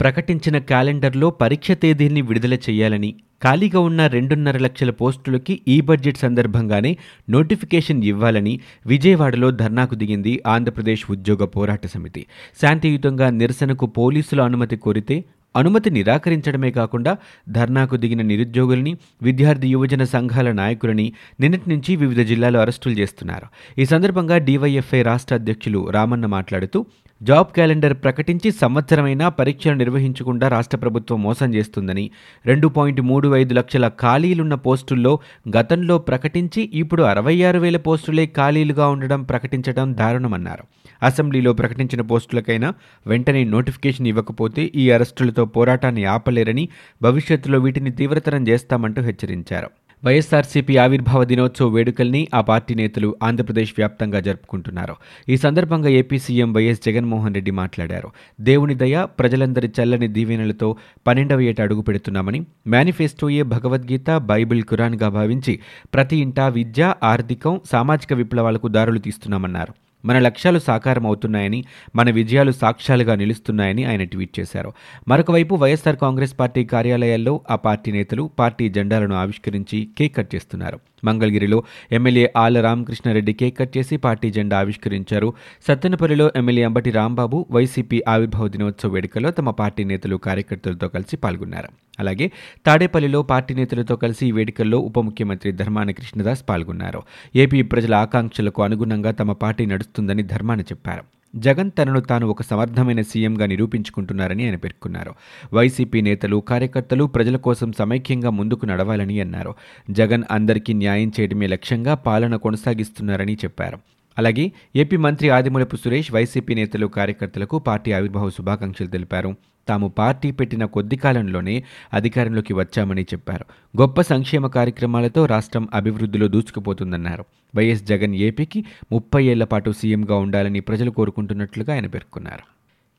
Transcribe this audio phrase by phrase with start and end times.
[0.00, 3.14] ప్రకటించిన క్యాలెండర్లో పరీక్ష తేదీని విడుదల చేయాలని
[3.44, 6.96] ఖాళీగా ఉన్న రెండున్నర లక్షల పోస్టులకి ఈ బడ్జెట్ సందర్భంగానే
[7.30, 12.26] నోటిఫికేషన్ ఇవ్వాలని విజయవాడలో ధర్నాకు దిగింది ఆంధ్రప్రదేశ్ ఉద్యోగ పోరాట సమితి.
[12.62, 15.24] శాంతియుతంగా నిరసనకు పోలీసుల అనుమతి కోరితే
[15.56, 17.16] అనుమతి నిరాకరించడమే కాకుండా
[17.48, 23.46] ధర్నాకు దిగిన నిరుద్యోగుల్ని విద్యార్థి యువజన సంఘాల నాయకులని నిన్నటి నుంచి వివిధ జిల్లాలో అరెస్టులు చేస్తున్నారు.
[23.80, 26.86] ఈ సందర్భంగా డీవైఎఫ్ఐ రాష్ట్ర అధ్యక్షులు రామన్న మాట్లాడుతూ
[27.22, 32.10] జాబ్ క్యాలెండర్ ప్రకటించి సంవత్సరమైనా పరీక్షలు నిర్వహించకుండా రాష్ట్ర ప్రభుత్వం మోసం చేస్తుందని
[32.46, 35.18] రెండు పాయింట్ మూడు ఐదు లక్షల ఖాళీలున్న పోస్టుల్లో
[35.56, 40.64] గతంలో ప్రకటించి ఇప్పుడు అరవై ఆరు వేల పోస్టులే ఖాళీలుగా ఉండడం ప్రకటించడం దారుణమన్నారు.
[41.02, 42.74] అసెంబ్లీలో ప్రకటించిన పోస్టులకైనా
[43.06, 46.68] వెంటనే నోటిఫికేషన్ ఇవ్వకపోతే ఈ అరెస్టులతో పోరాటాన్ని ఆపలేరని
[47.02, 49.70] భవిష్యత్తులో వీటిని తీవ్రతరం చేస్తామంటూ హెచ్చరించారు.
[50.04, 54.94] వైఎస్ఆర్సీపీ ఆవిర్భావ దినోత్సవ వేడుకల్ని ఆ పార్టీ నేతలు ఆంధ్రప్రదేశ్ వ్యాప్తంగా జరుపుకుంటున్నారు.
[55.28, 58.08] ఈ సందర్భంగా AP CM YS Jaganmohan Reddy మాట్లాడారు.
[58.40, 60.68] దేవుని దయ ప్రజలందరి చల్లని దీవెనలతో
[61.06, 65.54] పన్నెండవ ఏట అడుగు పెడుతున్నామని మేనిఫెస్టోయే భగవద్గీత బైబిల్ ఖురాన్గా భావించి
[65.94, 69.74] ప్రతి ఇంటా విద్య ఆర్థికం సామాజిక విప్లవాలకు దారులు తీస్తున్నామన్నారు.
[70.04, 71.64] మన లక్ష్యాలు సాకారం అవుతున్నాయని
[71.96, 74.72] మన విజయాలు సాక్ష్యాలుగా నిలుస్తున్నాయని ఆయన ట్వీట్ చేశారు.
[75.08, 80.80] మరొకవైపు వైఎస్సార్ వైఎస్ఆర్ కాంగ్రెస్ పార్టీ కార్యాలయాల్లో ఆ పార్టీ నేతలు పార్టీ జెండాలను ఆవిష్కరించి కేక్ కట్ చేస్తున్నారు.
[81.04, 85.32] మంగళగిరిలో MLA Alla Ramakrishna Reddy cake cut చేసి పార్టీ జెండా ఆవిష్కరించారు.
[85.68, 91.68] సత్తెనపల్లిలో ఎమ్మెల్యే అంబటి రాంబాబు వైసీపీ ఆవిర్భావ దినోత్సవ వేడుకలో తమ పార్టీ నేతలు కార్యకర్తలతో కలిసి పాల్గొన్నారు.
[92.00, 92.32] అలాగే
[92.66, 97.02] తాడేపల్లిలో పార్టీ నేతలతో కలిసి ఈ వేడుకల్లో ఉప ముఖ్యమంత్రి ధర్మాన కృష్ణదాస్ పాల్గొన్నారు.
[97.36, 101.02] ఏపీ ప్రజల ఆకాంక్షలకు అనుగుణంగా తమ పార్టీ నడుస్తుందని ధర్మాన చెప్పారు.
[101.36, 105.14] జగన్ తనను తాను ఒక సమర్థమైన సీఎంగా నిరూపించుకుంటున్నారని ఆయన పేర్కొన్నారు.
[105.52, 109.54] వైసీపీ నేతలు కార్యకర్తలు ప్రజల కోసం సమైక్యంగా ముందుకు నడవాలని అన్నారు.
[109.90, 113.78] జగన్ అందరికీ న్యాయం చేయడమే లక్ష్యంగా పాలన కొనసాగిస్తున్నారని చెప్పారు.
[114.18, 119.36] అలాగే ఏపీ మంత్రి ఆదిమూలపు సురేష్ వైసీపీ నేతలు కార్యకర్తలకు పార్టీ ఆవిర్భావ శుభాకాంక్షలు తెలిపారు.
[119.68, 123.44] తాము పార్టీ పెట్టిన కొద్ది కాలంలోనే అధికారంలోకి వచ్చామని చెప్పారు.
[123.80, 127.24] గొప్ప సంక్షేమ కార్యక్రమాలతో రాష్ట్రం అభివృద్ధిలో దూసుకుపోతుందన్నారు.
[127.56, 132.57] వైఎస్ జగన్ ఏపీకి ముప్పై ఏళ్ళ పాటు సీఎంగా ఉండాలని ప్రజలు కోరుకుంటున్నట్లుగా ఆయన పేర్కొన్నారు.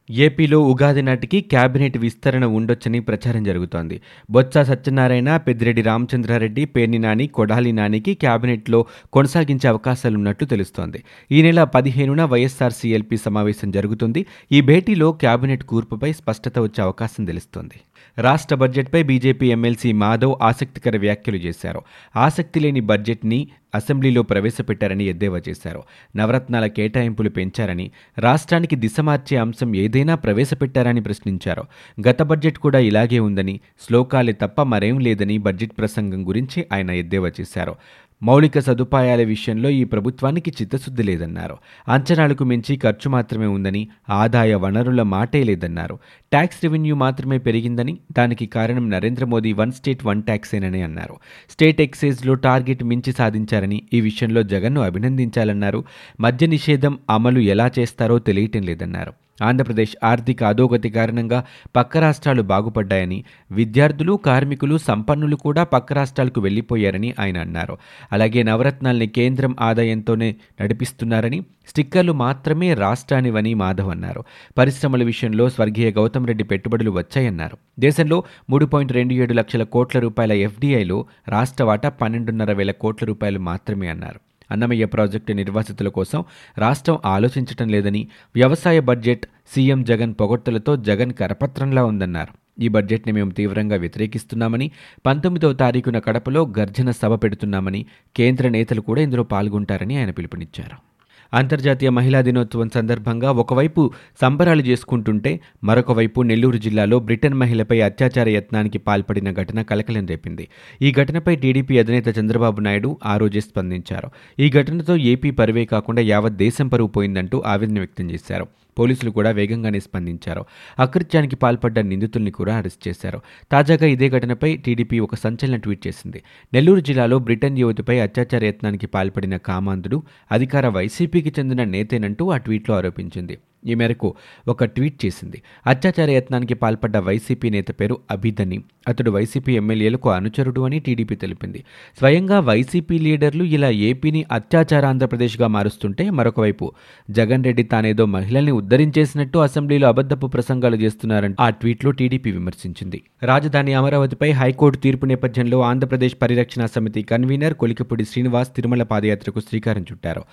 [0.09, 4.02] ఏపీలో ఉగాది నాటికి కేబినెట్ విస్తరణ ఉండొచ్చని ప్రచారం జరుగుతోంది.
[4.31, 11.03] బొత్స సత్యనారాయణ పెద్దిరెడ్డి రామచంద్రారెడ్డి పేర్ని నాని కొడాలి నానికి కేబినెట్లో కొనసాగించే అవకాశాలున్నట్లు తెలుస్తోంది.
[11.31, 14.25] ఈ నెల పదిహేనున వైఎస్ఆర్సీఎల్పీ సమావేశం జరుగుతుంది.
[14.52, 17.76] ఈ భేటీలో కేబినెట్ కూర్పుపై స్పష్టత వచ్చే అవకాశం తెలుస్తోంది.
[18.18, 21.81] రాష్ట్ర బడ్జెట్పై బీజేపీ ఎమ్మెల్సీ మాధవ్ ఆసక్తికర వ్యాఖ్యలు చేశారు.
[22.16, 25.84] ఆసక్తి లేని బడ్జెట్ని అసెంబ్లీలో ప్రవేశపెట్టారని ఎద్దేవా చేశారు.
[26.16, 31.64] నవరత్నాల కేటాయింపులు పెంచారని రాష్ట్రానికి దిశ మార్చే అంశం ఏదైనా ప్రవేశపెట్టారని ప్రశ్నించారు.
[32.08, 37.76] గత బడ్జెట్ కూడా ఇలాగే ఉందని శ్లోకాలే తప్ప మరేం లేదని బడ్జెట్ ప్రసంగం గురించి ఆయన ఎద్దేవా చేశారు.
[38.24, 41.57] మౌలిక సదుపాయాల విషయంలో ఈ ప్రభుత్వానికి చిత్తశుద్ధి లేదన్నారు.
[41.88, 45.96] అంచనాలకు మించి ఖర్చు మాత్రమే ఉందని ఆదాయ వనరుల మాటే లేదన్నారు.
[46.31, 51.16] ట్యాక్స్ రెవెన్యూ మాత్రమే పెరిగిందని దానికి కారణం Narendra Modi one state one ట్యాక్సేనని అన్నారు.
[51.50, 55.84] స్టేట్ ఎక్సైజ్లో టార్గెట్ మించి సాధించారని ఈ విషయంలో జగన్ను అభినందించాలన్నారు.
[56.19, 59.13] మద్య నిషేధం అమలు ఎలా చేస్తారో తెలియటం లేదన్నారు.
[59.41, 61.44] ఆంధ్రప్రదేశ్ ఆర్థిక అధోగతి కారణంగా
[61.75, 67.78] పక్క రాష్ట్రాలు బాగుపడ్డాయని విద్యార్థులు కార్మికులు సంపన్నులు కూడా పక్క రాష్ట్రాలకు వెళ్ళిపోయారని ఆయన అన్నారు.
[68.11, 74.23] అలాగే నవరత్నాల్ని కేంద్రం ఆదాయంతోనే నడిపిస్తున్నారని స్టిక్కర్లు మాత్రమే రాష్ట్రానివని మాధవ్ అన్నారు.
[74.57, 77.57] పరిశ్రమల విషయంలో స్వర్గీయ గౌతమ్ రెడ్డి పెట్టుబడులు వచ్చాయన్నారు.
[77.79, 83.39] దేశంలో మూడు పాయింట్ రెండు ఏడు లక్షల కోట్ల రూపాయల ఎఫ్డీఐలో రాష్ట్ర వాటా పన్నెండున్నర వేల కోట్ల రూపాయలు
[83.39, 84.28] మాత్రమే అన్నారు.
[84.51, 86.23] అన్నమయ్య ప్రాజెక్టు నిర్వాసితుల కోసం
[86.57, 92.33] రాష్ట్రం ఆలోచించటం లేదని వ్యవసాయ బడ్జెట్ సీఎం జగన్ పొగడ్తలతో జగన్ కరపత్రంలా ఉందన్నారు.
[92.59, 94.71] ఈ బడ్జెట్ని మేము తీవ్రంగా వ్యతిరేకిస్తున్నామని
[95.05, 100.98] పంతొమ్మిదవ తారీఖున కడపలో గర్జన సభ పెడుతున్నామని కేంద్ర నేతలు కూడా ఇందులో పాల్గొంటారని ఆయన పిలుపునిచ్చారు.
[101.34, 103.91] అంతర్జాతీయ మహిళా దినోత్సవం సందర్భంగా ఒకవైపు
[104.22, 110.47] సంబరాలు చేసుకుంటుంటే మరొక వైపు నెల్లూరు జిల్లాలో బ్రిటన్ మహిళపై అత్యాచార యత్నానికి పాల్పడిన ఘటన కలకలం రేపింది.
[110.81, 114.09] ఈ ఘటనపై టీడీపీ అధినేత చంద్రబాబు నాయుడు ఆ రోజే స్పందించారు.
[114.40, 118.47] ఈ ఘటనతో ఏపీ పరువే కాకుండా యావత్ దేశం పరువు పోయిందంటూ ఆవేదన వ్యక్తం చేశారు.
[118.79, 120.45] పోలీసులు కూడా వేగంగానే స్పందించారు.
[120.79, 123.21] అకృత్యానికి పాల్పడ్డ నిందితుల్ని కూడా అరెస్ట్ చేశారు.
[123.51, 126.23] తాజాగా ఇదే ఘటనపై టీడీపీ ఒక సంచలన ట్వీట్ చేసింది.
[126.53, 133.37] నెల్లూరు జిల్లాలో బ్రిటన్ యువతిపై అత్యాచార యత్నానికి పాల్పడిన కామాంధుడు అధికార వైసీపీకి చెందిన నేతేనంటూ ఆ ట్వీట్లో ఆరోపించింది.
[133.67, 134.16] ఈ మేరకు
[134.47, 135.41] ఒక ట్వీట్ చేసింది.
[135.67, 141.64] అత్యాచార యత్నానికి పాల్పడ్డ వైసీపీ నేత పేరు అభిదని అతడు వైసీపీ ఎమ్మెల్యేలకు అనుచరుడు అని టీడీపీ తెలిపింది.
[142.00, 146.72] స్వయంగా వైసీపీ లీడర్లు ఇలా ఏపీని అత్యాచార ఆంధ్రప్రదేశ్గా మారుస్తుంటే మరొకవైపు
[147.11, 153.02] జగన్ రెడ్డి తానేదో మహిళల్ని ఉద్ధరించేసినట్టు అసెంబ్లీలో అబద్ధపు ప్రసంగాలు చేస్తున్నారని ఆ ట్వీట్లో టీడీపీ విమర్శించింది.
[153.23, 160.23] రాజధాని అమరావతిపై హైకోర్టు తీర్పు నేపథ్యంలో ఆంధ్రప్రదేశ్ పరిరక్షణ సమితి కన్వీనర్ కొలికపూడి శ్రీనివాస్ తిరుమల పాదయాత్రకు శ్రీకారం చుట్టారు.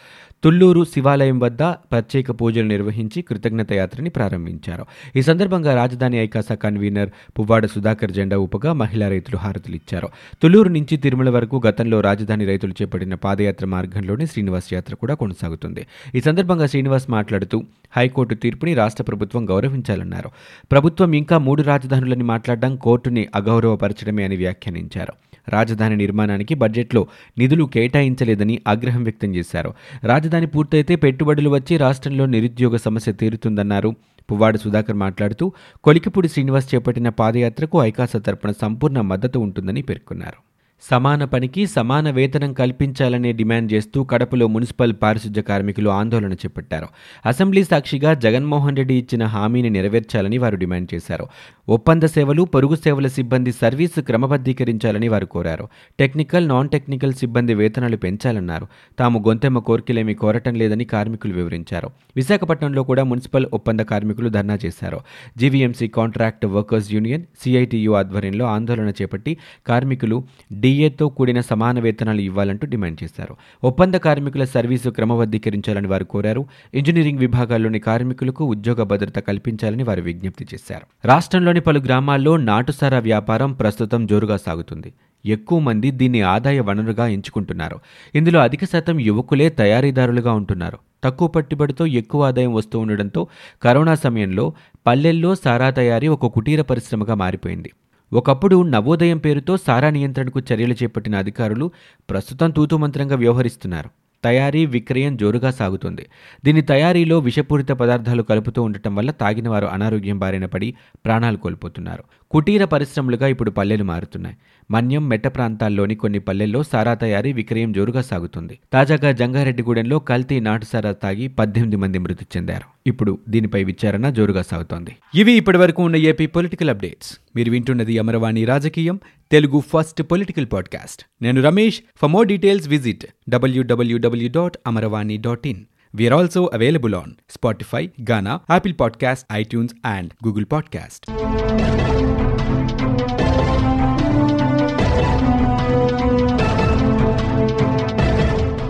[0.45, 4.85] తుళ్ళూరు శివాలయం వద్ద ప్రత్యేక పూజలు నిర్వహించి కృతజ్ఞత యాత్రని ప్రారంభించారు.
[5.17, 10.09] ఈ సందర్భంగా రాజధాని ఐకాసా కన్వీనర్ పువ్వాడ సుధాకర్ జెండా ఊపగా మహిళా రైతులు హారతులు ఇచ్చారు
[10.43, 15.87] తొలూరు నుంచి తిరుమల వరకు గతంలో రాజధాని రైతులు చేపట్టిన పాదయాత్ర మార్గంలోనే శ్రీనివాస్ యాత్ర కూడా కొనసాగుతుంది.
[16.15, 17.65] ఈ సందర్భంగా శ్రీనివాస్ మాట్లాడుతూ
[17.97, 20.31] హైకోర్టు తీర్పుని రాష్ట్ర ప్రభుత్వం గౌరవించాలన్నారు.
[20.73, 25.13] ప్రభుత్వం ఇంకా మూడు రాజధానులని మాట్లాడడం కోర్టుని అగౌరవపరచడమే అని వ్యాఖ్యానించారు.
[25.49, 27.07] రాజధాని నిర్మాణానికి బడ్జెట్లో
[27.39, 29.75] నిధులు కేటాయించలేదని ఆగ్రహం వ్యక్తం చేశారు.
[30.05, 33.95] రాజధాని పూర్తయితే పెట్టుబడులు వచ్చి రాష్ట్రంలో నిరుద్యోగ సమస్య తీరుతుందన్నారు.
[34.31, 35.53] పువ్వాడ సుధాకర్ మాట్లాడుతూ
[35.85, 40.56] కొలికిపూడి శ్రీనివాస్ చేపట్టిన పాదయాత్రకు ఐకాస తరపున సంపూర్ణ మద్దతు ఉంటుందని పేర్కొన్నారు.
[40.81, 46.87] సమాన పనికి సమాన వేతనం కల్పించాలనే డిమాండ్ చేస్తూ కడపలో మున్సిపల్ పారిశుధ్య కార్మికులు ఆందోళన చేపట్టారు.
[47.27, 51.27] అసెంబ్లీ సాక్షిగా జగన్మోహన్ రెడ్డి ఇచ్చిన హామీని నెరవేర్చాలని వారు డిమాండ్ చేశారు.
[51.69, 55.69] ఒప్పంద సేవలు పొరుగు సేవల సిబ్బంది సర్వీసు క్రమబద్ధీకరించాలని వారు కోరారు.
[55.99, 58.67] టెక్నికల్ నాన్ టెక్నికల్ సిబ్బంది వేతనాలు పెంచాలన్నారు.
[58.99, 61.91] తాము గొంతెమ్మ కోరికలేమీ కోరటం లేదని కార్మికులు వివరించారు.
[62.17, 65.01] విశాఖపట్నంలో కూడా మున్సిపల్ ఒప్పంద కార్మికులు ధర్నా చేశారు.
[65.39, 69.37] GVMC contract workers union CITU ఆధ్వర్యంలో ఆందోళన చేపట్టి
[69.67, 70.25] కార్మికులు
[70.67, 73.37] డిఏతో కూడిన సమాన వేతనాలు ఇవ్వాలంటూ డిమాండ్ చేశారు.
[73.65, 76.47] ఒప్పంద కార్మికుల సర్వీసు క్రమబద్ధీకరించాలని వారు కోరారు.
[76.75, 81.07] ఇంజనీరింగ్ విభాగాల్లోని కార్మికులకు ఉద్యోగ భద్రత కల్పించాలని వారు విజ్ఞప్తి చేశారు.
[81.07, 84.93] రాష్ట్రంలోని పలు గ్రామాల్లో నాటుసారా వ్యాపారం ప్రస్తుతం జోరుగా సాగుతుంది.
[85.27, 87.79] ఎక్కువ మంది దీన్ని ఆదాయ వనరుగా ఎంచుకుంటున్నారు.
[88.15, 90.79] ఇందులో అధిక శాతం యువకులే తయారీదారులుగా ఉంటున్నారు.
[91.05, 93.27] తక్కువ పట్టుబడితో ఎక్కువ ఆదాయం వస్తూ ఉండడంతో
[93.63, 94.53] కరోనా సమయంలో
[94.87, 97.73] పల్లెల్లో సారా తయారీ ఒక కుటీర పరిశ్రమగా మారిపోయింది.
[98.13, 101.71] ఒకప్పుడు నవోదయం పేరుతో సారా నియంత్రణకు చర్యలు చేపట్టిన అధికారులు
[102.11, 103.91] ప్రస్తుతం తూతుమంత్రంగా వ్యవహరిస్తున్నారు.
[104.25, 106.07] తయారీ విక్రయం జోరుగా సాగుతుంది.
[106.45, 110.75] దీని తయారీలో విషపూరిత పదార్థాలు కలుపుతూ ఉండటం వల్ల తాగిన వారు అనారోగ్యం బారిన పడి
[111.05, 112.05] ప్రాణాలు కోల్పోతున్నారు.
[112.31, 114.37] కుటీర పరిశ్రమలుగా ఇప్పుడు పల్లెలు మారుతున్నాయి.
[114.71, 118.59] మన్యం మెట్ట ప్రాంతాల్లోని కొన్ని పల్లెల్లో సారా తయారీ విక్రయం జోరుగా సాగుతుంది.
[118.73, 122.76] తాజాగా జంగారెడ్డిగూడెంలో కల్తీ నాటు సారా తాగి పద్దెనిమిది మంది మృతి చెందారు.
[122.87, 124.97] ఇప్పుడు దీనిపై విచారణ జోరుగా సాగుతోంది.
[125.15, 127.19] ఇవి ఇప్పటివరకు ఉన్న ఏపీ పొలిటికల్ అప్డేట్స్.
[127.37, 129.01] మీరు వింటున్నది అమరవాణి రాజకీయం
[129.33, 131.03] తెలుగు ఫస్ట్ పొలిటికల్ పాడ్కాస్ట్.
[131.23, 131.81] నేను Ramesh.
[131.97, 135.65] For more details visit W W W dot Amaravani dot in
[135.97, 141.17] We are also available on Spotify, Ghana, Apple Podcast, iTunes, and Google Podcast.